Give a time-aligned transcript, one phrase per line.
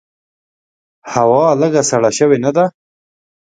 [1.13, 2.65] هوا لږ سړه سوي نده؟